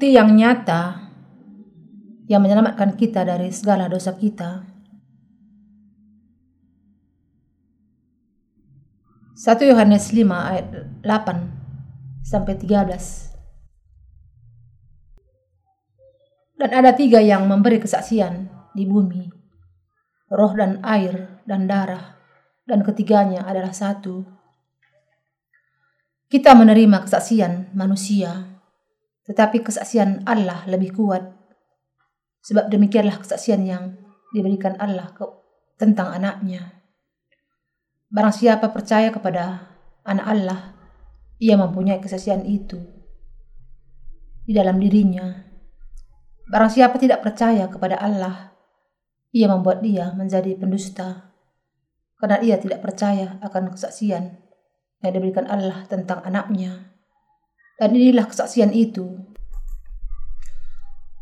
[0.00, 1.12] bukti yang nyata
[2.24, 4.64] yang menyelamatkan kita dari segala dosa kita.
[9.36, 13.28] 1 Yohanes 5 ayat 8 sampai 13.
[16.56, 19.28] Dan ada tiga yang memberi kesaksian di bumi,
[20.32, 22.16] roh dan air dan darah,
[22.64, 24.24] dan ketiganya adalah satu.
[26.32, 28.49] Kita menerima kesaksian manusia,
[29.30, 31.22] tetapi kesaksian Allah lebih kuat.
[32.42, 33.94] Sebab demikianlah kesaksian yang
[34.34, 35.22] diberikan Allah ke,
[35.78, 36.82] tentang anaknya.
[38.10, 39.70] Barang siapa percaya kepada
[40.02, 40.60] anak Allah,
[41.38, 42.82] ia mempunyai kesaksian itu
[44.42, 45.46] di dalam dirinya.
[46.50, 48.50] Barang siapa tidak percaya kepada Allah,
[49.30, 51.30] ia membuat dia menjadi pendusta,
[52.18, 54.42] karena ia tidak percaya akan kesaksian
[55.06, 56.89] yang diberikan Allah tentang anaknya.
[57.80, 59.16] Dan inilah kesaksian itu.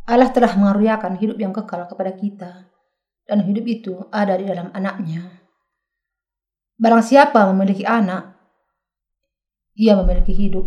[0.09, 2.67] Allah telah mengaruniakan hidup yang kekal kepada kita,
[3.31, 5.39] dan hidup itu ada di dalam anaknya.
[6.75, 8.35] Barang siapa memiliki anak,
[9.79, 10.67] ia memiliki hidup.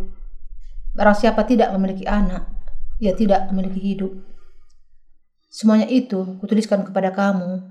[0.96, 2.48] Barang siapa tidak memiliki anak,
[3.02, 4.14] ia tidak memiliki hidup.
[5.52, 7.66] Semuanya itu kutuliskan kepada kamu,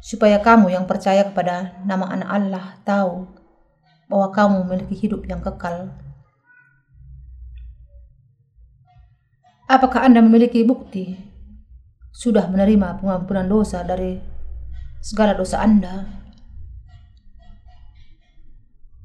[0.00, 3.28] supaya kamu yang percaya kepada nama anak Allah tahu
[4.06, 6.05] bahwa kamu memiliki hidup yang kekal.
[9.66, 11.18] Apakah Anda memiliki bukti
[12.14, 14.14] sudah menerima pengampunan dosa dari
[15.02, 16.06] segala dosa Anda?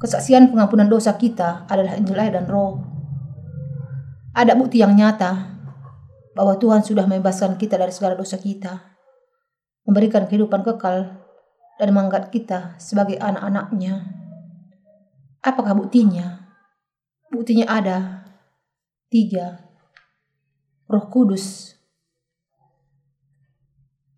[0.00, 2.80] kesaksian pengampunan dosa kita adalah Injil air dan roh.
[4.32, 5.60] Ada bukti yang nyata
[6.32, 8.80] bahwa Tuhan sudah membebaskan kita dari segala dosa kita,
[9.84, 11.20] memberikan kehidupan kekal,
[11.76, 14.08] dan mengangkat kita sebagai anak-anaknya.
[15.44, 16.48] Apakah buktinya?
[17.28, 18.24] Buktinya ada
[19.12, 19.68] tiga.
[20.90, 21.76] Roh Kudus,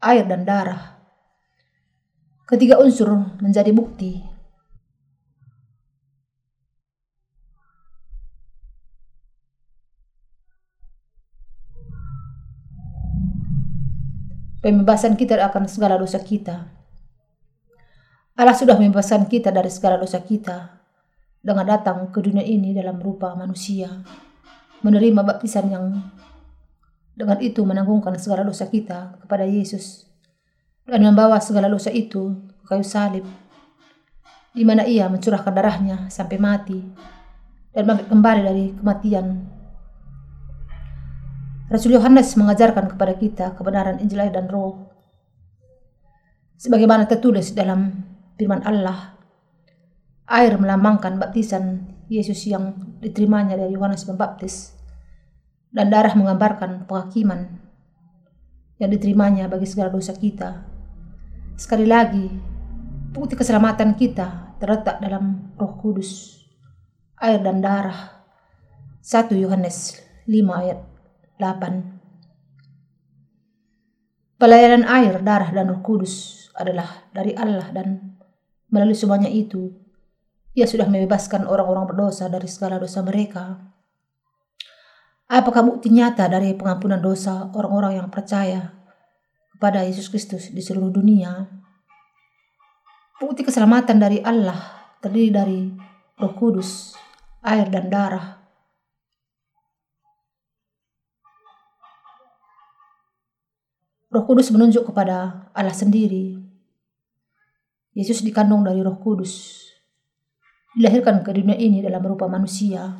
[0.00, 1.01] air dan darah.
[2.48, 4.32] Ketiga unsur menjadi bukti
[14.62, 16.70] pembebasan kita akan segala dosa kita.
[18.38, 20.80] Allah sudah membebaskan kita dari segala dosa kita
[21.42, 23.90] dengan datang ke dunia ini dalam rupa manusia,
[24.80, 25.84] menerima baptisan yang
[27.12, 30.08] dengan itu menanggungkan segala dosa kita kepada Yesus
[30.92, 33.24] dan membawa segala dosa itu ke kayu salib,
[34.52, 36.84] di mana ia mencurahkan darahnya sampai mati
[37.72, 39.48] dan bangkit kembali dari kematian
[41.72, 44.92] Rasul Yohanes mengajarkan kepada kita kebenaran Injil dan Roh.
[46.60, 48.04] Sebagaimana tertulis dalam
[48.36, 49.16] firman Allah,
[50.28, 54.76] air melambangkan baptisan Yesus yang diterimanya dari Yohanes Pembaptis,
[55.72, 57.56] dan darah menggambarkan penghakiman
[58.76, 60.71] yang diterimanya bagi segala dosa kita.
[61.56, 62.26] Sekali lagi,
[63.12, 66.42] bukti keselamatan kita terletak dalam Roh Kudus,
[67.20, 68.24] air dan darah.
[69.02, 69.98] 1 Yohanes
[70.30, 70.78] 5 ayat
[71.38, 74.38] 8.
[74.38, 78.18] Pelayanan air, darah, dan roh kudus adalah dari Allah dan
[78.70, 79.70] melalui semuanya itu,
[80.54, 83.70] ia sudah membebaskan orang-orang berdosa dari segala dosa mereka.
[85.30, 88.81] Apakah bukti nyata dari pengampunan dosa orang-orang yang percaya
[89.62, 91.46] kepada Yesus Kristus di seluruh dunia?
[93.22, 94.58] Bukti keselamatan dari Allah
[94.98, 95.70] terdiri dari
[96.18, 96.98] roh kudus,
[97.46, 98.42] air, dan darah
[104.12, 106.36] Roh Kudus menunjuk kepada Allah sendiri.
[107.96, 109.64] Yesus dikandung dari Roh Kudus.
[110.76, 112.92] Dilahirkan ke dunia ini dalam rupa manusia.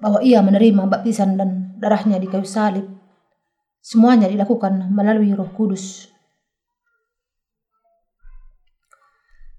[0.00, 2.99] Bahwa ia menerima baptisan dan darahnya di kayu salib.
[3.80, 6.08] Semuanya dilakukan melalui Roh Kudus.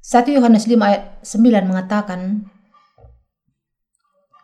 [0.02, 2.50] 1 Yohanes 5 ayat 9 mengatakan,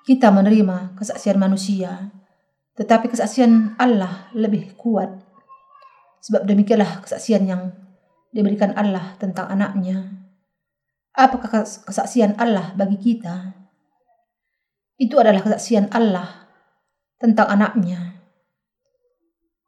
[0.06, 2.14] kita menerima kesaksian manusia,
[2.78, 5.28] tetapi kesaksian Allah lebih kuat
[6.28, 7.72] Sebab demikianlah kesaksian yang
[8.36, 10.12] diberikan Allah tentang anaknya.
[11.16, 13.56] Apakah kesaksian Allah bagi kita?
[15.00, 16.52] Itu adalah kesaksian Allah
[17.16, 18.17] tentang anaknya.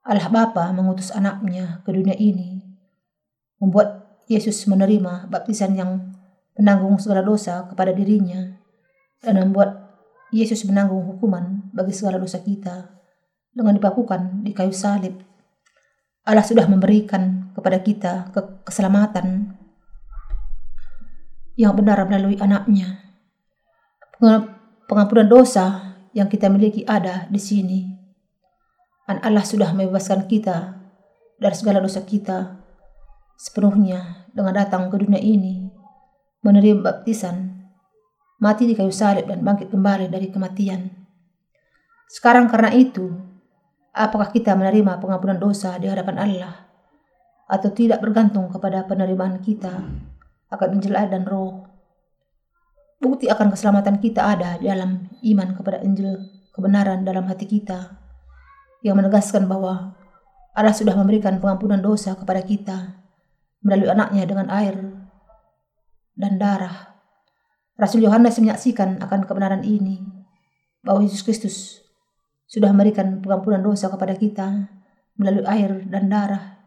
[0.07, 2.63] Allah Bapa mengutus anaknya ke dunia ini,
[3.59, 6.15] membuat Yesus menerima baptisan yang
[6.55, 8.59] menanggung segala dosa kepada dirinya
[9.19, 9.89] dan membuat
[10.29, 12.93] Yesus menanggung hukuman bagi segala dosa kita
[13.49, 15.17] dengan dipakukan di kayu salib.
[16.23, 19.57] Allah sudah memberikan kepada kita ke keselamatan
[21.57, 23.01] yang benar melalui anaknya.
[24.87, 27.98] Pengampunan dosa yang kita miliki ada di sini.
[29.09, 30.77] Dan Allah sudah membebaskan kita
[31.41, 32.61] dari segala dosa kita
[33.41, 35.65] sepenuhnya dengan datang ke dunia ini,
[36.45, 37.65] menerima baptisan,
[38.37, 40.93] mati di kayu salib dan bangkit kembali dari kematian.
[42.05, 43.09] Sekarang karena itu,
[43.97, 46.69] apakah kita menerima pengampunan dosa di hadapan Allah
[47.49, 49.89] atau tidak bergantung kepada penerimaan kita
[50.53, 51.65] akan Injil dan roh.
[53.01, 56.13] Bukti akan keselamatan kita ada dalam iman kepada Injil
[56.53, 57.98] kebenaran dalam hati kita
[58.85, 59.95] yang menegaskan bahwa
[60.55, 62.99] Allah sudah memberikan pengampunan dosa kepada kita
[63.63, 64.75] melalui anaknya dengan air
[66.15, 66.99] dan darah.
[67.79, 70.03] Rasul Yohanes menyaksikan akan kebenaran ini
[70.83, 71.79] bahwa Yesus Kristus
[72.49, 74.67] sudah memberikan pengampunan dosa kepada kita
[75.15, 76.59] melalui air dan darah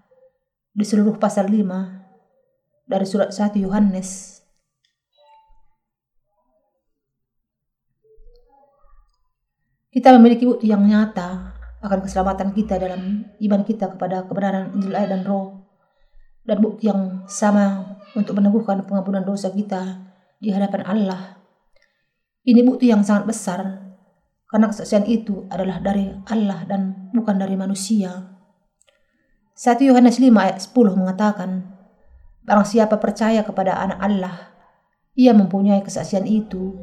[0.73, 4.41] di seluruh pasal 5 dari surat 1 Yohanes.
[9.93, 11.52] Kita memiliki bukti yang nyata
[11.83, 15.67] akan keselamatan kita dalam iman kita kepada kebenaran Injil air dan roh.
[16.43, 20.03] Dan bukti yang sama untuk meneguhkan pengampunan dosa kita
[20.39, 21.39] di hadapan Allah.
[22.43, 23.61] Ini bukti yang sangat besar
[24.51, 28.35] karena kesaksian itu adalah dari Allah dan bukan dari manusia.
[29.55, 31.51] 1 Yohanes 5 ayat 10 mengatakan,
[32.43, 34.37] Barang siapa percaya kepada anak Allah,
[35.15, 36.75] ia mempunyai kesaksian itu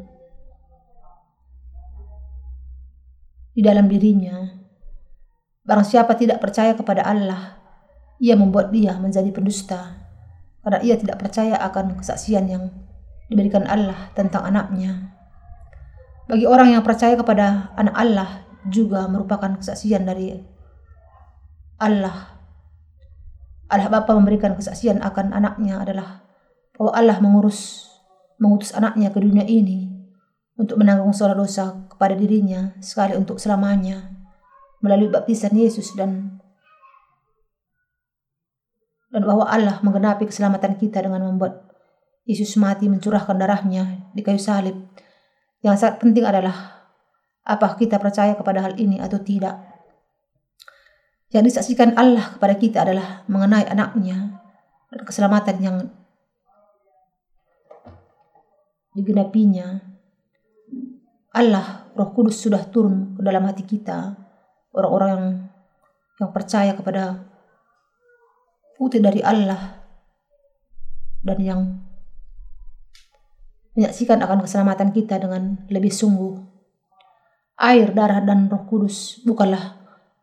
[3.52, 4.59] di dalam dirinya.
[5.70, 7.62] Barang siapa tidak percaya kepada Allah,
[8.18, 10.02] ia membuat dia menjadi pendusta,
[10.66, 12.74] karena ia tidak percaya akan kesaksian yang
[13.30, 15.14] diberikan Allah tentang anaknya.
[16.26, 20.42] Bagi orang yang percaya kepada anak Allah juga merupakan kesaksian dari
[21.78, 22.34] Allah.
[23.70, 26.26] Allah Bapa memberikan kesaksian akan anaknya adalah
[26.74, 27.86] bahwa Allah mengurus
[28.42, 29.86] mengutus anaknya ke dunia ini
[30.58, 34.19] untuk menanggung segala dosa kepada dirinya sekali untuk selamanya
[34.80, 36.40] melalui baptisan Yesus dan
[39.10, 41.66] dan bahwa Allah menggenapi keselamatan kita dengan membuat
[42.30, 44.78] Yesus mati mencurahkan darahnya di kayu salib.
[45.66, 46.86] Yang sangat penting adalah
[47.42, 49.58] apa kita percaya kepada hal ini atau tidak.
[51.34, 54.46] Yang disaksikan Allah kepada kita adalah mengenai anaknya
[54.94, 55.78] dan keselamatan yang
[58.94, 59.82] digenapinya.
[61.30, 64.29] Allah, Roh Kudus sudah turun ke dalam hati kita.
[64.80, 65.28] Orang-orang yang
[66.20, 67.24] yang percaya kepada
[68.76, 69.80] putih dari Allah
[71.24, 71.62] dan yang
[73.76, 76.36] menyaksikan akan keselamatan kita dengan lebih sungguh.
[77.60, 79.80] Air, darah, dan roh kudus bukanlah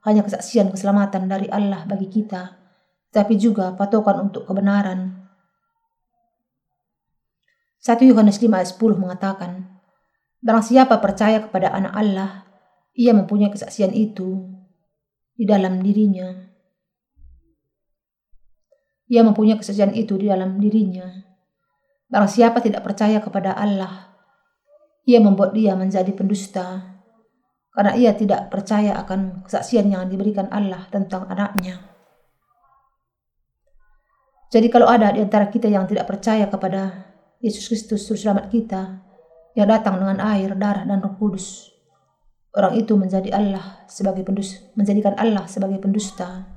[0.08, 2.56] hanya kesaksian keselamatan dari Allah bagi kita,
[3.12, 5.28] tapi juga patokan untuk kebenaran.
[7.84, 9.52] 1 Yohanes 5 ayat 10 mengatakan,
[10.40, 12.30] Barang siapa percaya kepada anak Allah,
[12.96, 14.48] ia mempunyai kesaksian itu
[15.36, 16.32] di dalam dirinya.
[19.06, 21.06] Ia mempunyai kesaksian itu di dalam dirinya.
[22.08, 24.16] Barang siapa tidak percaya kepada Allah,
[25.04, 26.96] ia membuat dia menjadi pendusta
[27.76, 31.76] karena ia tidak percaya akan kesaksian yang diberikan Allah tentang anaknya.
[34.48, 37.12] Jadi kalau ada di antara kita yang tidak percaya kepada
[37.44, 39.04] Yesus Kristus Juru Selamat kita
[39.52, 41.75] yang datang dengan air, darah, dan roh kudus,
[42.56, 46.48] orang itu menjadi Allah sebagai pendusta, menjadikan Allah sebagai pendusta.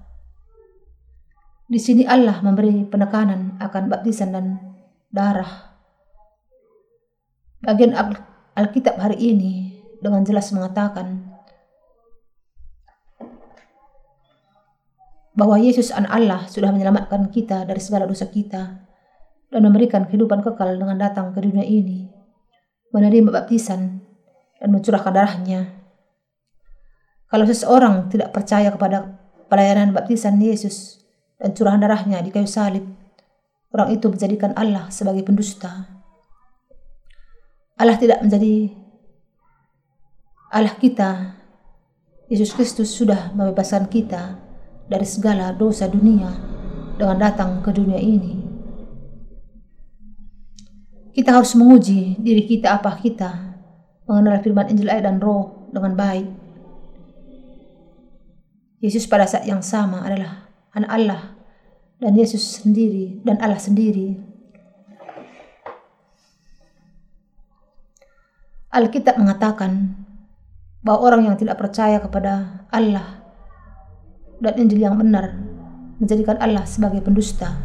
[1.70, 4.46] Di sini Allah memberi penekanan akan baptisan dan
[5.12, 5.76] darah.
[7.60, 7.94] Bagian
[8.56, 11.36] Alkitab hari ini dengan jelas mengatakan
[15.36, 18.88] bahwa Yesus an Allah sudah menyelamatkan kita dari segala dosa kita
[19.52, 22.08] dan memberikan kehidupan kekal dengan datang ke dunia ini,
[22.96, 24.00] menerima baptisan
[24.60, 25.79] dan mencurahkan darahnya.
[27.30, 31.06] Kalau seseorang tidak percaya kepada pelayanan baptisan Yesus
[31.38, 32.90] dan curahan darahnya di kayu salib,
[33.70, 35.86] orang itu menjadikan Allah sebagai pendusta.
[37.78, 38.74] Allah tidak menjadi
[40.50, 41.38] Allah kita,
[42.34, 44.42] Yesus Kristus sudah membebaskan kita
[44.90, 46.34] dari segala dosa dunia
[46.98, 48.42] dengan datang ke dunia ini.
[51.14, 53.54] Kita harus menguji diri kita apa kita
[54.10, 56.39] mengenal firman Injil air dan roh dengan baik.
[58.80, 61.22] Yesus pada saat yang sama adalah anak Allah
[62.00, 64.16] dan Yesus sendiri dan Allah sendiri.
[68.72, 70.00] Alkitab mengatakan
[70.80, 73.20] bahwa orang yang tidak percaya kepada Allah
[74.40, 75.36] dan Injil yang benar
[76.00, 77.60] menjadikan Allah sebagai pendusta.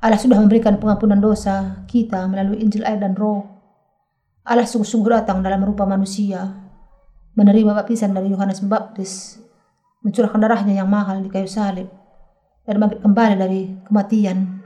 [0.00, 3.44] Allah sudah memberikan pengampunan dosa kita melalui Injil air dan roh.
[4.40, 6.48] Allah sungguh-sungguh datang dalam rupa manusia,
[7.36, 9.36] menerima baptisan dari Yohanes Pembaptis,
[10.00, 11.88] mencurahkan darahnya yang mahal di kayu salib,
[12.64, 14.60] dan bangkit kembali dari kematian.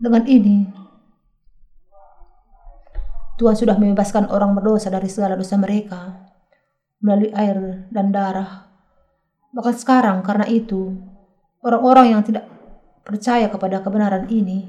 [0.00, 0.64] Dengan ini,
[3.36, 6.28] Tuhan sudah membebaskan orang berdosa dari segala dosa mereka
[7.00, 8.68] melalui air dan darah.
[9.56, 10.92] Bahkan sekarang karena itu,
[11.64, 12.44] orang-orang yang tidak
[13.04, 14.68] percaya kepada kebenaran ini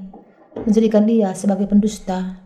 [0.56, 2.40] menjadikan dia sebagai pendusta.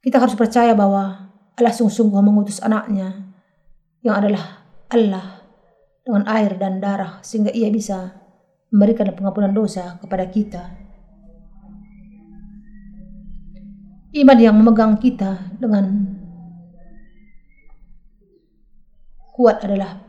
[0.00, 3.34] Kita harus percaya bahwa Allah sungguh-sungguh mengutus anaknya
[4.00, 5.39] yang adalah Allah
[6.10, 8.18] dengan air dan darah sehingga ia bisa
[8.74, 10.74] memberikan pengampunan dosa kepada kita.
[14.10, 16.18] Iman yang memegang kita dengan
[19.38, 20.02] kuat adalah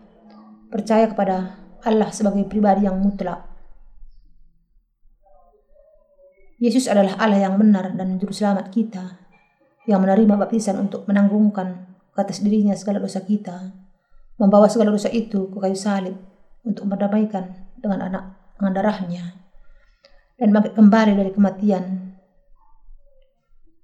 [0.73, 3.45] percaya kepada Allah sebagai pribadi yang mutlak.
[6.57, 9.21] Yesus adalah Allah yang benar dan juru selamat kita
[9.85, 13.69] yang menerima baptisan untuk menanggungkan ke atas dirinya segala dosa kita,
[14.41, 16.17] membawa segala dosa itu ke kayu salib
[16.65, 18.23] untuk mendamaikan dengan anak
[18.57, 19.23] dengan darahnya
[20.41, 22.11] dan bangkit kembali dari kematian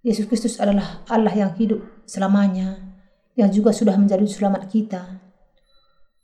[0.08, 2.80] Yesus Kristus adalah Allah yang hidup selamanya,
[3.36, 5.20] yang juga sudah menjadi selamat kita.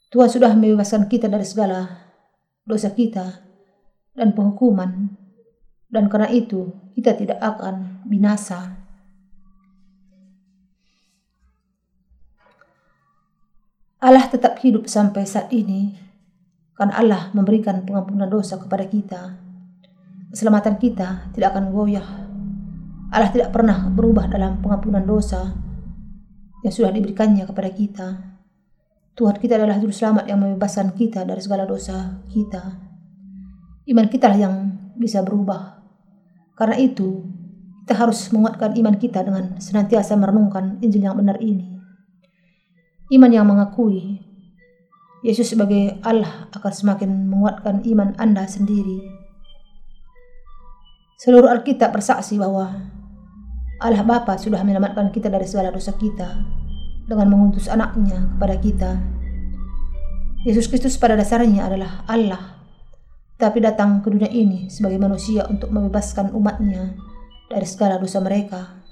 [0.08, 1.92] Tuhan sudah membebaskan kita dari segala
[2.64, 3.44] dosa kita
[4.16, 5.12] dan penghukuman,
[5.92, 8.83] dan karena itu kita tidak akan binasa.
[14.04, 15.96] Allah tetap hidup sampai saat ini,
[16.76, 19.40] karena Allah memberikan pengampunan dosa kepada kita.
[20.36, 22.24] Keselamatan kita tidak akan goyah
[23.14, 25.54] Allah tidak pernah berubah dalam pengampunan dosa
[26.66, 28.08] yang sudah diberikannya kepada kita.
[29.14, 32.74] Tuhan kita adalah juru selamat yang membebaskan kita dari segala dosa kita.
[33.86, 34.56] Iman kita lah yang
[34.98, 35.86] bisa berubah.
[36.58, 37.22] Karena itu,
[37.86, 41.73] kita harus menguatkan iman kita dengan senantiasa merenungkan Injil yang benar ini.
[43.14, 44.18] Iman yang mengakui
[45.22, 49.06] Yesus sebagai Allah akan semakin menguatkan iman Anda sendiri.
[51.22, 52.92] Seluruh Alkitab bersaksi bahwa
[53.80, 56.44] Allah Bapa sudah menyelamatkan kita dari segala dosa kita
[57.08, 58.92] dengan mengutus anaknya kepada kita.
[60.44, 62.60] Yesus Kristus pada dasarnya adalah Allah,
[63.40, 67.00] tapi datang ke dunia ini sebagai manusia untuk membebaskan umatnya
[67.48, 68.84] dari segala dosa mereka,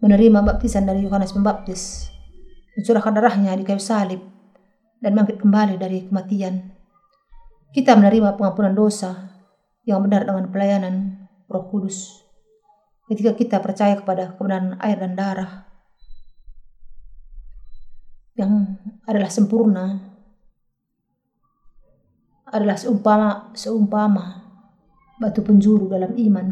[0.00, 2.15] menerima baptisan dari Yohanes Pembaptis,
[2.76, 4.20] mencurahkan darahnya di kayu salib,
[5.00, 6.76] dan bangkit kembali dari kematian.
[7.72, 9.32] Kita menerima pengampunan dosa
[9.88, 10.94] yang benar dengan pelayanan
[11.48, 12.26] Roh Kudus
[13.06, 15.52] ketika kita percaya kepada kebenaran air dan darah
[18.34, 19.84] yang adalah sempurna
[22.46, 24.24] adalah seumpama seumpama
[25.18, 26.46] batu penjuru dalam iman.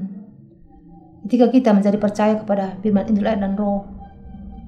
[1.26, 3.93] Ketika kita menjadi percaya kepada firman Injil dan Roh,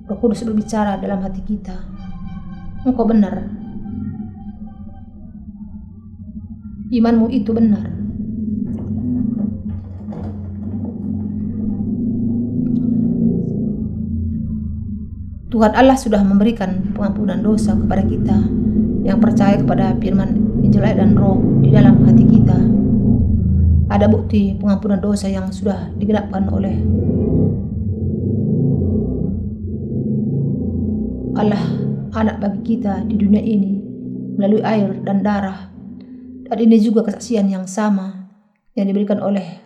[0.06, 1.82] Roh Kudus berbicara dalam hati kita.
[2.86, 3.42] Engkau benar.
[6.94, 7.90] Imanmu itu benar.
[15.50, 18.38] Tuhan Allah sudah memberikan pengampunan dosa kepada kita
[19.02, 22.58] yang percaya kepada firman Injil dan Roh di dalam hati kita.
[23.90, 26.78] Ada bukti pengampunan dosa yang sudah digenapkan oleh
[32.26, 33.78] anak bagi kita di dunia ini
[34.34, 35.70] melalui air dan darah.
[36.50, 38.26] Dan ini juga kesaksian yang sama
[38.74, 39.62] yang diberikan oleh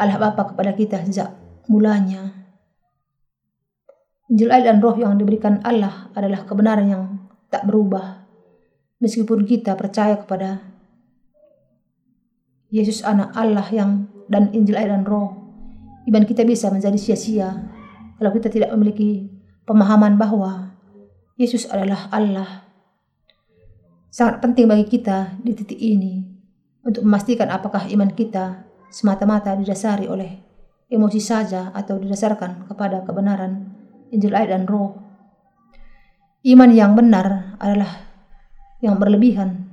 [0.00, 1.36] Allah Bapa kepada kita sejak
[1.68, 2.40] mulanya
[4.30, 7.04] Injil air dan roh yang diberikan Allah adalah kebenaran yang
[7.50, 8.22] tak berubah.
[9.02, 10.62] Meskipun kita percaya kepada
[12.70, 15.34] Yesus anak Allah yang dan Injil air dan roh,
[16.06, 17.58] iman kita bisa menjadi sia-sia
[18.22, 19.26] kalau kita tidak memiliki
[19.66, 20.69] pemahaman bahwa
[21.40, 22.68] Yesus adalah Allah.
[24.12, 26.20] Sangat penting bagi kita di titik ini
[26.84, 30.36] untuk memastikan apakah iman kita semata-mata didasari oleh
[30.92, 33.72] emosi saja atau didasarkan kepada kebenaran
[34.12, 35.00] Injil air dan roh.
[36.44, 37.88] Iman yang benar adalah
[38.84, 39.72] yang berlebihan.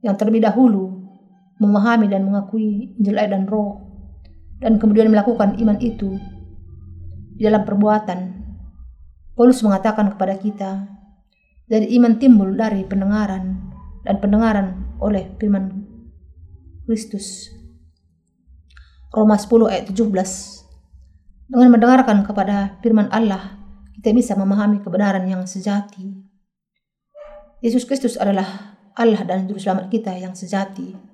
[0.00, 1.04] Yang terlebih dahulu
[1.60, 3.83] memahami dan mengakui Injil air dan roh
[4.62, 6.18] dan kemudian melakukan iman itu
[7.34, 8.44] di dalam perbuatan.
[9.34, 10.72] Paulus mengatakan kepada kita,
[11.64, 13.72] Jadi iman timbul dari pendengaran
[14.04, 15.88] dan pendengaran oleh firman
[16.84, 17.48] Kristus.
[19.10, 20.04] Roma 10 ayat 17
[21.48, 23.64] Dengan mendengarkan kepada firman Allah,
[23.96, 26.24] kita bisa memahami kebenaran yang sejati.
[27.64, 31.13] Yesus Kristus adalah Allah dan Juru Selamat kita yang sejati.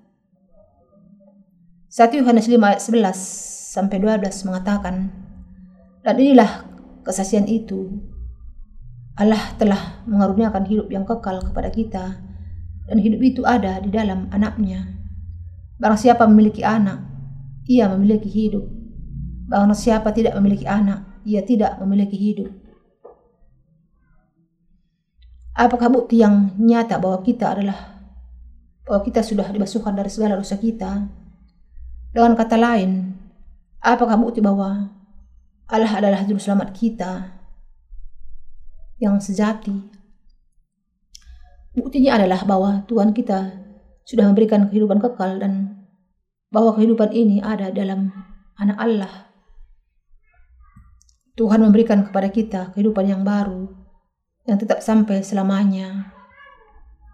[1.90, 5.11] 1 Yohanes 5 ayat 11 sampai 12 mengatakan,
[6.06, 6.62] Dan inilah
[7.02, 7.99] kesaksian itu,
[9.18, 12.14] Allah telah mengaruniakan hidup yang kekal kepada kita,
[12.87, 14.87] dan hidup itu ada di dalam anaknya.
[15.82, 17.02] Barang siapa memiliki anak,
[17.66, 18.70] ia memiliki hidup.
[19.50, 22.54] Barang siapa tidak memiliki anak, ia tidak memiliki hidup.
[25.59, 27.99] Apakah bukti yang nyata bahwa kita adalah
[28.87, 31.18] bahwa kita sudah dibasuhkan dari segala dosa kita?
[32.10, 33.14] Dengan kata lain,
[33.78, 34.90] apakah bukti bahwa
[35.70, 37.38] Allah adalah juru selamat kita
[38.98, 39.78] yang sejati?
[41.70, 43.54] Buktinya adalah bahwa Tuhan kita
[44.02, 45.86] sudah memberikan kehidupan kekal dan
[46.50, 48.10] bahwa kehidupan ini ada dalam
[48.58, 49.30] anak Allah.
[51.38, 53.70] Tuhan memberikan kepada kita kehidupan yang baru,
[54.50, 56.10] yang tetap sampai selamanya.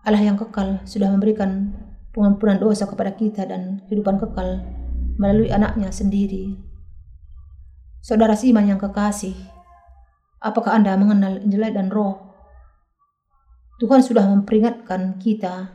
[0.08, 1.76] Allah yang kekal sudah memberikan
[2.16, 4.64] pengampunan dosa kepada kita dan kehidupan kekal
[5.16, 6.56] melalui anaknya sendiri.
[8.04, 9.34] Saudara Siman yang kekasih,
[10.38, 12.22] apakah Anda mengenal Injil dan Roh?
[13.82, 15.68] Tuhan sudah memperingatkan kita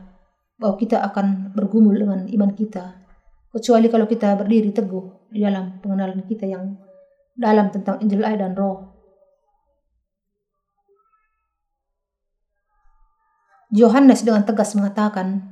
[0.58, 3.02] bahwa kita akan bergumul dengan iman kita
[3.52, 6.72] Kecuali kalau kita berdiri teguh di dalam pengenalan kita yang
[7.36, 8.96] dalam tentang Injil dan roh.
[13.76, 15.51] Yohanes dengan tegas mengatakan,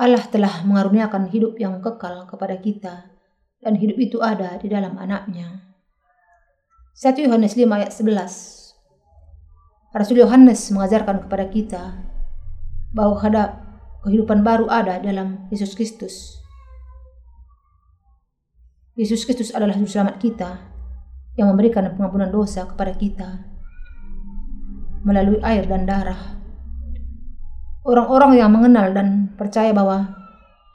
[0.00, 3.12] Allah telah mengaruniakan hidup yang kekal kepada kita,
[3.60, 5.76] dan hidup itu ada di dalam anaknya.
[6.96, 11.82] 1 Yohanes 5 ayat 11 Rasul Yohanes mengajarkan kepada kita
[12.96, 13.60] bahwa ada
[14.00, 16.40] kehidupan baru ada dalam Yesus Kristus.
[18.96, 20.64] Yesus Kristus adalah juru selamat kita
[21.36, 23.44] yang memberikan pengampunan dosa kepada kita
[25.04, 26.39] melalui air dan darah.
[27.80, 30.12] Orang-orang yang mengenal dan percaya bahwa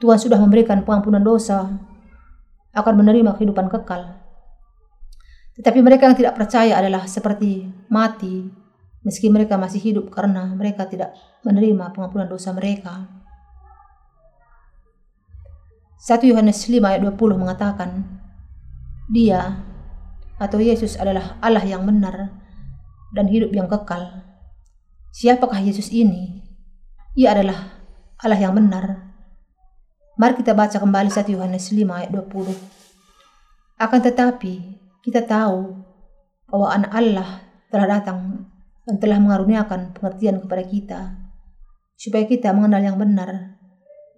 [0.02, 1.70] Tuhan sudah memberikan pengampunan dosa
[2.74, 4.20] akan menerima kehidupan kekal.
[5.56, 8.44] Tetapi mereka yang tidak percaya adalah seperti mati
[9.06, 11.14] meski mereka masih hidup karena mereka tidak
[11.46, 13.06] menerima pengampunan dosa mereka.
[16.02, 18.02] 1 Yohanes 5 ayat 20 mengatakan,
[19.06, 19.62] Dia
[20.36, 22.34] atau Yesus adalah Allah yang benar
[23.14, 24.26] dan hidup yang kekal.
[25.14, 26.35] Siapakah Yesus ini?
[27.16, 27.80] Ia adalah
[28.20, 29.08] Allah yang benar.
[30.20, 32.52] Mari kita baca kembali 1 Yohanes 5 ayat 20.
[33.80, 35.80] Akan tetapi kita tahu
[36.44, 37.28] bahwa anak Allah
[37.72, 38.44] telah datang
[38.84, 41.00] dan telah mengaruniakan pengertian kepada kita,
[41.96, 43.56] supaya kita mengenal yang benar,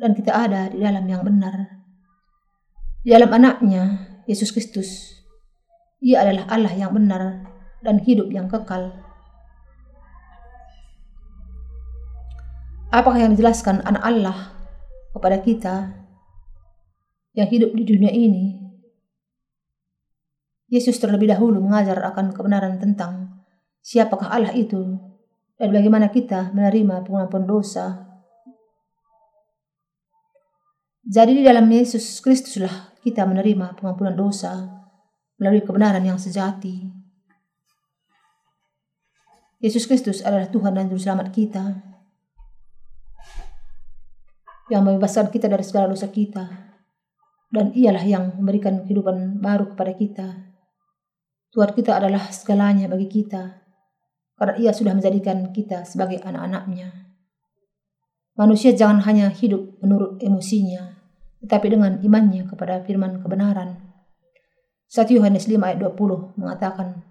[0.02, 1.86] dan kita ada di dalam yang benar.
[3.06, 5.22] Di dalam anaknya, Yesus Kristus,
[6.02, 7.46] ia adalah Allah yang benar
[7.78, 9.07] dan hidup yang kekal.
[12.88, 14.56] Apakah yang dijelaskan anak Allah
[15.12, 15.92] kepada kita
[17.36, 18.56] yang hidup di dunia ini?
[20.72, 23.44] Yesus terlebih dahulu mengajar akan kebenaran tentang
[23.84, 24.96] siapakah Allah itu
[25.60, 28.08] dan bagaimana kita menerima pengampunan dosa.
[31.04, 34.64] Jadi di dalam Yesus Kristuslah kita menerima pengampunan dosa
[35.36, 36.88] melalui kebenaran yang sejati.
[39.60, 41.87] Yesus Kristus adalah Tuhan dan Juru Selamat kita
[44.68, 46.44] yang membebaskan kita dari segala dosa kita
[47.48, 50.28] dan ialah yang memberikan kehidupan baru kepada kita.
[51.48, 53.64] Tuhan kita adalah segalanya bagi kita
[54.36, 57.08] karena ia sudah menjadikan kita sebagai anak-anaknya.
[58.38, 60.94] Manusia jangan hanya hidup menurut emosinya,
[61.42, 63.82] tetapi dengan imannya kepada firman kebenaran.
[64.88, 67.02] 1 Yohanes 5 ayat 20 mengatakan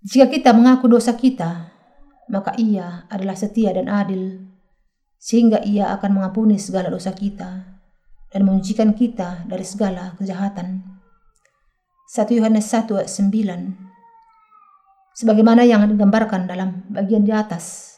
[0.00, 1.76] Jika kita mengaku dosa kita,
[2.32, 4.48] maka Ia adalah setia dan adil,
[5.20, 7.68] sehingga Ia akan mengampuni segala dosa kita
[8.32, 10.88] dan mencucikan kita dari segala kejahatan.
[12.08, 13.90] 1 Yohanes 1 ayat 9
[15.20, 17.94] sebagaimana yang digambarkan dalam bagian di atas.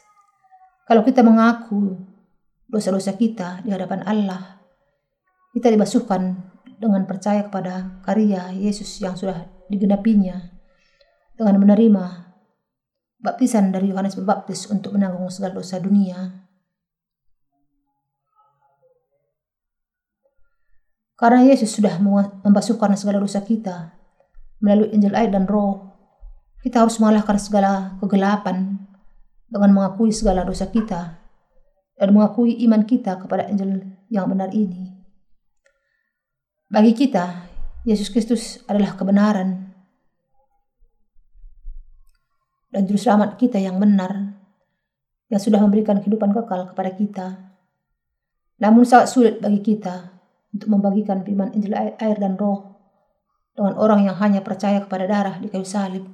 [0.83, 2.03] Kalau kita mengaku
[2.67, 4.59] dosa-dosa kita di hadapan Allah,
[5.55, 6.35] kita dibasuhkan
[6.77, 10.52] dengan percaya kepada karya Yesus yang sudah digenapinya
[11.33, 12.05] dengan menerima
[13.23, 16.43] baptisan dari Yohanes Pembaptis untuk menanggung segala dosa dunia.
[21.15, 22.03] Karena Yesus sudah
[22.43, 23.95] membasuhkan segala dosa kita
[24.59, 25.93] melalui Injil air dan roh
[26.63, 28.79] kita harus mengalahkan segala kegelapan
[29.47, 31.19] dengan mengakui segala dosa kita
[31.99, 34.91] dan mengakui iman kita kepada Injil yang benar ini.
[36.67, 37.47] Bagi kita,
[37.85, 39.62] Yesus Kristus adalah kebenaran
[42.73, 44.33] dan juru selamat kita yang benar
[45.29, 47.27] yang sudah memberikan kehidupan kekal kepada kita.
[48.57, 50.09] Namun sangat sulit bagi kita
[50.49, 52.81] untuk membagikan firman Injil air dan roh
[53.53, 56.05] dengan orang yang hanya percaya kepada darah di kayu salib.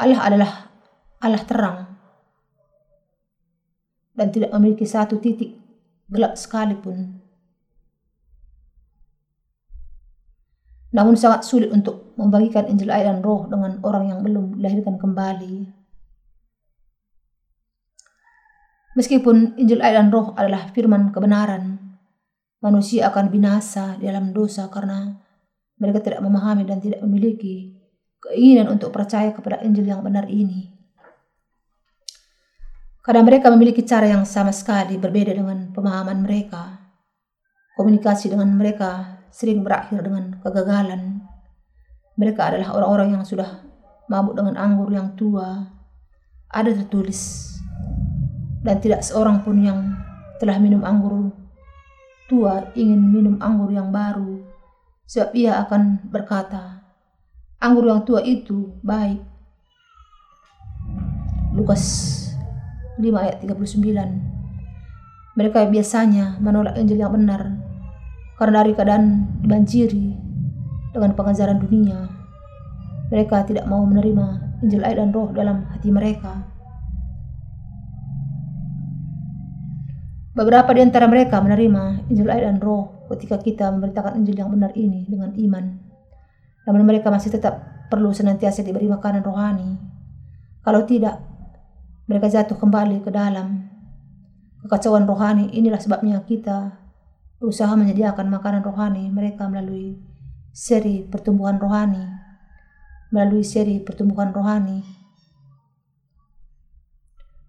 [0.00, 0.52] Allah adalah
[1.20, 1.78] Allah terang
[4.16, 5.52] dan tidak memiliki satu titik
[6.08, 7.27] gelap sekalipun.
[10.88, 15.68] Namun sangat sulit untuk membagikan Injil air dan roh dengan orang yang belum dilahirkan kembali.
[18.96, 21.76] Meskipun Injil air dan roh adalah firman kebenaran,
[22.64, 25.12] manusia akan binasa dalam dosa karena
[25.76, 27.78] mereka tidak memahami dan tidak memiliki
[28.18, 30.72] keinginan untuk percaya kepada Injil yang benar ini.
[33.04, 36.76] Karena mereka memiliki cara yang sama sekali berbeda dengan pemahaman mereka.
[37.78, 41.22] Komunikasi dengan mereka sering berakhir dengan kegagalan.
[42.18, 43.62] Mereka adalah orang-orang yang sudah
[44.10, 45.70] mabuk dengan anggur yang tua.
[46.50, 47.54] Ada tertulis.
[48.64, 49.78] Dan tidak seorang pun yang
[50.42, 51.30] telah minum anggur
[52.28, 54.44] tua ingin minum anggur yang baru.
[55.08, 56.84] Sebab ia akan berkata,
[57.56, 59.24] anggur yang tua itu baik.
[61.56, 61.82] Lukas
[63.00, 65.38] 5 ayat 39.
[65.38, 67.67] Mereka biasanya menolak Injil yang benar
[68.38, 69.04] karena dari keadaan
[69.42, 70.06] dibanjiri
[70.94, 72.08] dengan pengajaran dunia.
[73.10, 76.46] Mereka tidak mau menerima Injil air dan roh dalam hati mereka.
[80.38, 84.70] Beberapa di antara mereka menerima Injil air dan roh ketika kita memberitakan Injil yang benar
[84.78, 85.88] ini dengan iman
[86.68, 89.80] namun mereka masih tetap perlu senantiasa diberi makanan rohani.
[90.60, 91.16] Kalau tidak,
[92.04, 93.72] mereka jatuh kembali ke dalam
[94.60, 95.48] kekacauan rohani.
[95.56, 96.77] Inilah sebabnya kita
[97.38, 99.98] berusaha menyediakan makanan rohani mereka melalui
[100.50, 102.04] seri pertumbuhan rohani.
[103.08, 104.84] Melalui seri pertumbuhan rohani,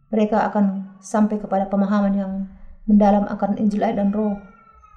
[0.07, 2.33] mereka akan sampai kepada pemahaman yang
[2.87, 4.39] mendalam akan Injil ayat dan roh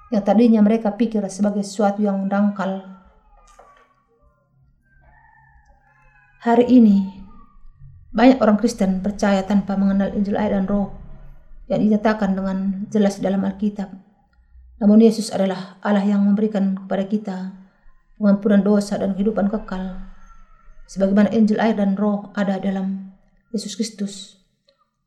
[0.07, 2.93] yang tadinya mereka pikir sebagai sesuatu yang dangkal
[6.43, 7.07] Hari ini,
[8.11, 10.91] banyak orang Kristen percaya tanpa mengenal Injil air dan roh
[11.71, 13.87] yang dinyatakan dengan jelas dalam Alkitab.
[14.83, 17.37] Namun Yesus adalah Allah yang memberikan kepada kita
[18.19, 20.11] pengampunan dosa dan kehidupan kekal.
[20.91, 23.15] Sebagaimana Injil air dan roh ada dalam
[23.55, 24.43] Yesus Kristus.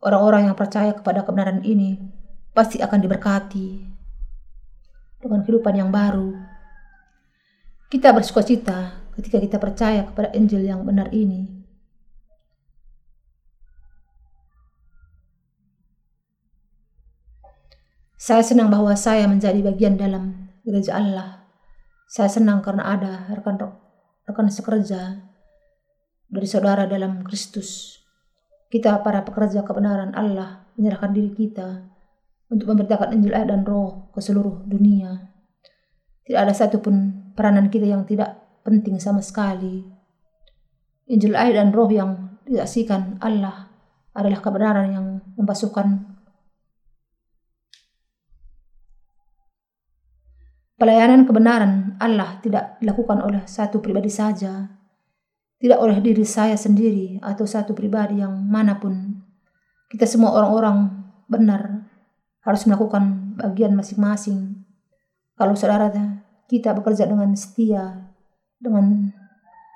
[0.00, 2.00] Orang-orang yang percaya kepada kebenaran ini
[2.56, 3.68] pasti akan diberkati
[5.20, 6.32] dengan kehidupan yang baru.
[7.92, 11.55] Kita bersuka cita ketika kita percaya kepada Injil yang benar ini.
[18.26, 21.46] Saya senang bahwa saya menjadi bagian dalam gereja Allah.
[22.10, 25.22] Saya senang karena ada rekan-rekan sekerja
[26.26, 28.02] dari saudara dalam Kristus.
[28.66, 31.86] Kita para pekerja kebenaran Allah menyerahkan diri kita
[32.50, 35.30] untuk memberitakan Injil ayat dan roh ke seluruh dunia.
[36.26, 39.86] Tidak ada satupun peranan kita yang tidak penting sama sekali.
[41.06, 43.70] Injil air dan roh yang disaksikan Allah
[44.18, 45.06] adalah kebenaran yang
[45.38, 46.15] membasuhkan
[50.76, 54.68] Pelayanan kebenaran Allah tidak dilakukan oleh satu pribadi saja,
[55.56, 58.92] tidak oleh diri saya sendiri atau satu pribadi yang mana pun.
[59.88, 60.92] Kita semua orang-orang
[61.32, 61.88] benar
[62.44, 64.68] harus melakukan bagian masing-masing.
[65.32, 65.88] Kalau saudara
[66.44, 68.12] kita bekerja dengan setia,
[68.60, 69.16] dengan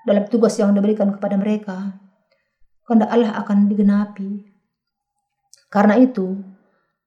[0.04, 1.96] dalam tugas yang diberikan kepada mereka,
[2.84, 4.52] kehendak Allah akan digenapi.
[5.72, 6.44] Karena itu,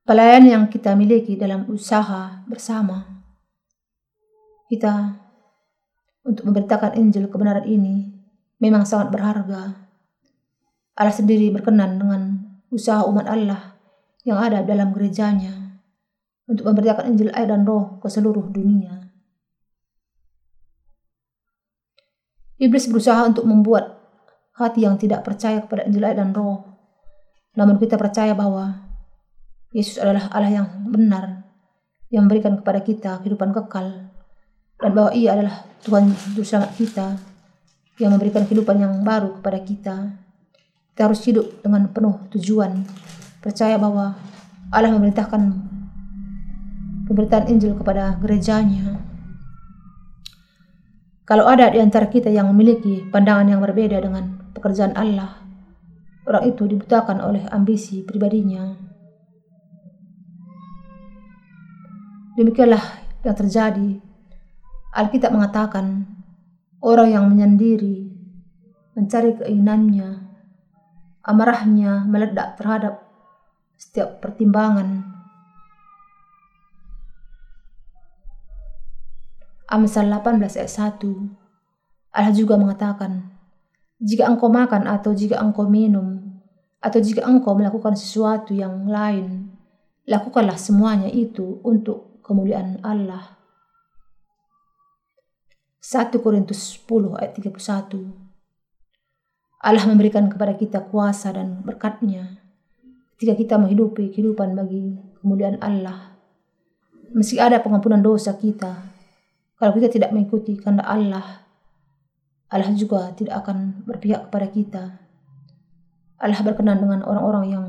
[0.01, 3.12] pelayan yang kita miliki dalam usaha bersama,
[4.73, 5.21] kita
[6.25, 8.09] untuk memberitakan Injil kebenaran ini
[8.57, 9.77] memang sangat berharga.
[10.97, 12.41] Allah sendiri berkenan dengan
[12.73, 13.77] usaha umat Allah
[14.25, 15.77] yang ada dalam gerejanya
[16.49, 19.13] untuk memberitakan Injil air dan roh ke seluruh dunia.
[22.57, 23.99] Iblis berusaha untuk membuat
[24.57, 26.65] hati yang tidak percaya kepada Injil air dan roh.
[27.53, 28.89] Namun kita percaya bahwa
[29.73, 31.45] Yesus adalah Allah yang benar
[32.13, 34.02] yang memberikan kepada kita kehidupan kekal
[34.83, 37.15] dan bahwa ia adalah Tuhan Juru Selamat kita
[38.03, 39.95] yang memberikan kehidupan yang baru kepada kita.
[40.91, 42.83] Kita harus hidup dengan penuh tujuan,
[43.39, 44.19] percaya bahwa
[44.75, 45.41] Allah memerintahkan
[47.07, 48.99] pemberitaan Injil kepada gerejanya.
[51.23, 55.39] Kalau ada di antara kita yang memiliki pandangan yang berbeda dengan pekerjaan Allah,
[56.27, 58.75] orang itu dibutakan oleh ambisi pribadinya.
[62.35, 62.83] Demikianlah
[63.23, 64.12] yang terjadi
[64.93, 66.05] Alkitab mengatakan,
[66.77, 68.13] orang yang menyendiri,
[68.93, 70.21] mencari keinginannya,
[71.25, 73.01] amarahnya meledak terhadap
[73.73, 75.01] setiap pertimbangan.
[79.65, 80.69] Amsal 18 ayat
[81.01, 81.01] 1
[82.13, 83.33] Allah juga mengatakan,
[83.97, 86.21] jika engkau makan atau jika engkau minum,
[86.77, 89.49] atau jika engkau melakukan sesuatu yang lain,
[90.05, 93.42] lakukanlah semuanya itu untuk kemuliaan Allah.
[95.83, 98.07] 1 Korintus 10 ayat 31.
[99.59, 102.39] Allah memberikan kepada kita kuasa dan berkatnya
[103.19, 106.15] ketika kita menghidupi kehidupan bagi kemuliaan Allah.
[107.11, 108.79] Meski ada pengampunan dosa kita,
[109.59, 111.43] kalau kita tidak mengikuti kehendak Allah,
[112.47, 114.83] Allah juga tidak akan berpihak kepada kita.
[116.15, 117.65] Allah berkenan dengan orang-orang yang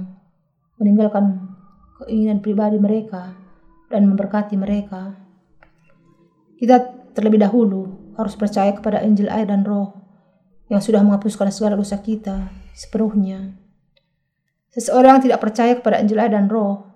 [0.79, 1.51] meninggalkan
[1.99, 3.35] keinginan pribadi mereka
[3.91, 5.19] dan memberkati mereka.
[6.55, 6.79] Kita
[7.11, 9.95] terlebih dahulu harus percaya kepada Injil air dan roh
[10.71, 13.55] yang sudah menghapuskan segala dosa kita sepenuhnya.
[14.75, 16.87] Seseorang yang tidak percaya kepada Injil air dan roh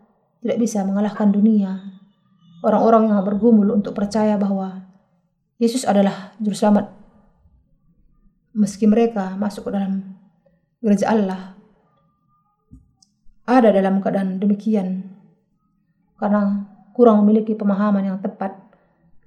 [0.42, 1.98] tidak bisa mengalahkan dunia.
[2.62, 4.88] Orang-orang yang bergumul untuk percaya bahwa
[5.58, 6.86] Yesus adalah juru selamat
[8.58, 10.18] meski mereka masuk ke dalam
[10.82, 11.58] gereja Allah
[13.48, 15.08] ada dalam keadaan demikian
[16.20, 18.54] karena kurang memiliki pemahaman yang tepat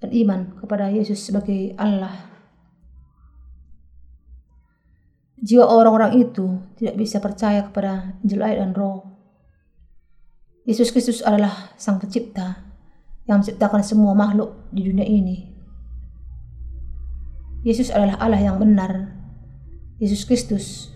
[0.01, 2.27] dan iman kepada Yesus sebagai Allah.
[5.41, 9.05] Jiwa orang-orang itu tidak bisa percaya kepada Injil air dan roh.
[10.65, 12.61] Yesus Kristus adalah sang pencipta
[13.25, 15.49] yang menciptakan semua makhluk di dunia ini.
[17.65, 19.17] Yesus adalah Allah yang benar.
[20.01, 20.89] Yesus Kristus,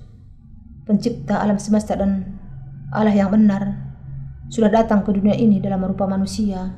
[0.86, 2.42] pencipta alam semesta dan
[2.90, 3.94] Allah yang benar,
[4.50, 6.74] sudah datang ke dunia ini dalam rupa manusia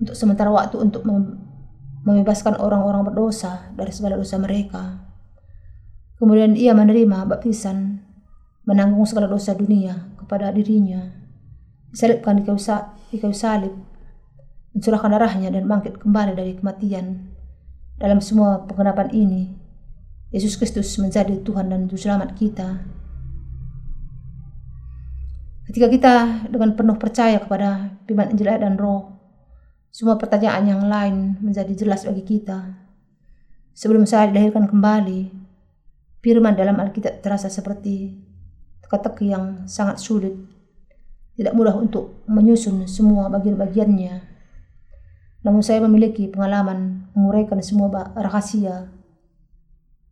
[0.00, 1.04] untuk sementara waktu untuk
[2.04, 5.04] membebaskan orang-orang berdosa dari segala dosa mereka.
[6.16, 8.04] Kemudian ia menerima baptisan,
[8.64, 11.12] menanggung segala dosa dunia kepada dirinya,
[11.92, 12.60] disalibkan di kayu,
[13.10, 13.74] di salib,
[14.76, 17.36] mencurahkan darahnya dan bangkit kembali dari kematian.
[18.00, 19.52] Dalam semua pengenapan ini,
[20.32, 22.80] Yesus Kristus menjadi Tuhan dan Juru Selamat kita.
[25.68, 26.14] Ketika kita
[26.48, 29.19] dengan penuh percaya kepada firman Injil dan Roh,
[29.90, 32.78] semua pertanyaan yang lain menjadi jelas bagi kita.
[33.74, 35.34] Sebelum saya dilahirkan kembali,
[36.22, 38.14] firman dalam Alkitab terasa seperti
[38.86, 40.34] teka-teki yang sangat sulit.
[41.34, 44.30] Tidak mudah untuk menyusun semua bagian-bagiannya.
[45.42, 48.94] Namun saya memiliki pengalaman menguraikan semua rahasia.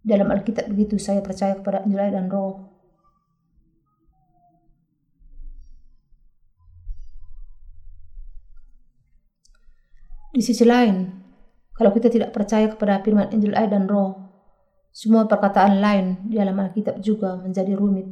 [0.03, 2.78] Dalam Alkitab begitu saya percaya kepada Injil dan Roh.
[10.39, 11.03] Di sisi lain,
[11.75, 14.15] kalau kita tidak percaya kepada firman Injil air dan roh,
[14.95, 18.07] semua perkataan lain di dalam Alkitab juga menjadi rumit.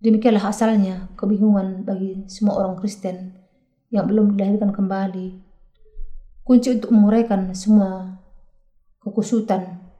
[0.00, 3.36] Demikianlah asalnya kebingungan bagi semua orang Kristen
[3.92, 5.44] yang belum dilahirkan kembali.
[6.40, 8.16] Kunci untuk menguraikan semua
[9.04, 9.92] kekusutan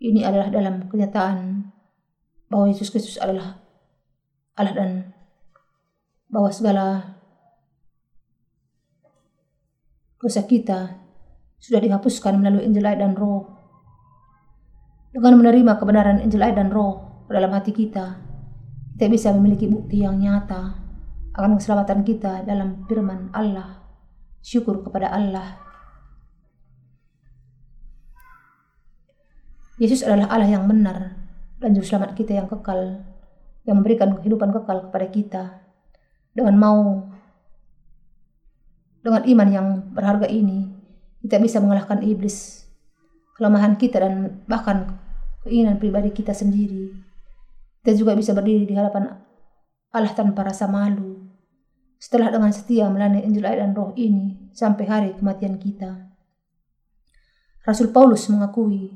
[0.00, 1.68] ini adalah dalam kenyataan
[2.48, 3.60] bahwa Yesus Kristus adalah
[4.56, 4.90] Allah dan
[6.32, 7.17] bahwa segala
[10.18, 10.98] dosa kita
[11.58, 13.46] sudah dihapuskan melalui Injil Air dan Roh.
[15.14, 18.18] Dengan menerima kebenaran Injil Air dan Roh ke dalam hati kita,
[18.98, 20.74] kita bisa memiliki bukti yang nyata
[21.38, 23.86] akan keselamatan kita dalam firman Allah.
[24.42, 25.58] Syukur kepada Allah.
[29.78, 31.14] Yesus adalah Allah yang benar
[31.62, 33.06] dan juru selamat kita yang kekal,
[33.62, 35.44] yang memberikan kehidupan kekal kepada kita.
[36.34, 36.78] Dengan mau
[39.08, 40.68] dengan iman yang berharga ini,
[41.24, 42.68] kita bisa mengalahkan iblis,
[43.40, 45.00] kelemahan kita dan bahkan
[45.48, 46.92] keinginan pribadi kita sendiri.
[47.80, 49.16] Kita juga bisa berdiri di hadapan
[49.96, 51.24] Allah tanpa rasa malu.
[51.96, 56.12] Setelah dengan setia melayani Injil air dan roh ini sampai hari kematian kita.
[57.64, 58.92] Rasul Paulus mengakui,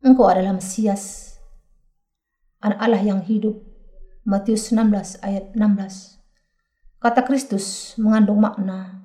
[0.00, 1.36] engkau adalah Mesias,
[2.64, 3.60] anak Allah yang hidup.
[4.24, 6.16] Matius 16 ayat 16.
[6.96, 9.03] Kata Kristus mengandung makna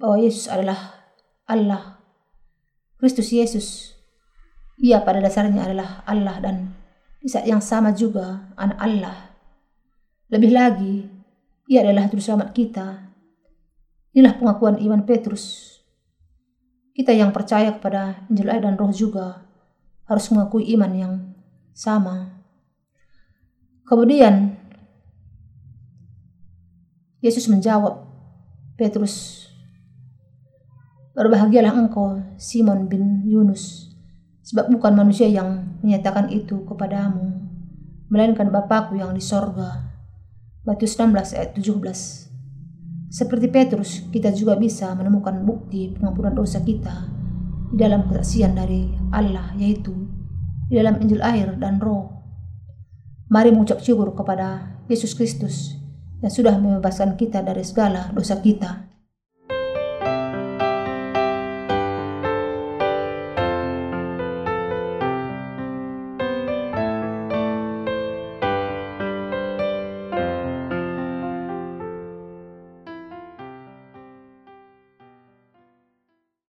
[0.00, 0.96] bahwa Yesus adalah
[1.44, 2.00] Allah.
[2.96, 3.92] Kristus Yesus,
[4.80, 6.56] ia pada dasarnya adalah Allah dan
[7.20, 9.16] di saat yang sama juga anak Allah.
[10.32, 11.04] Lebih lagi,
[11.68, 13.12] ia adalah juru selamat kita.
[14.16, 15.76] Inilah pengakuan iman Petrus.
[16.96, 19.44] Kita yang percaya kepada Injil air dan roh juga
[20.08, 21.14] harus mengakui iman yang
[21.76, 22.40] sama.
[23.86, 24.56] Kemudian
[27.20, 28.06] Yesus menjawab
[28.80, 29.46] Petrus,
[31.20, 33.92] Berbahagialah engkau, Simon bin Yunus,
[34.40, 37.44] sebab bukan manusia yang menyatakan itu kepadamu,
[38.08, 39.92] melainkan Bapakku yang di sorga.
[40.64, 47.04] Matius 16 ayat 17 Seperti Petrus, kita juga bisa menemukan bukti pengampunan dosa kita
[47.68, 49.92] di dalam kesaksian dari Allah, yaitu
[50.72, 52.16] di dalam Injil air dan roh.
[53.28, 55.76] Mari mengucap syukur kepada Yesus Kristus
[56.24, 58.89] yang sudah membebaskan kita dari segala dosa kita.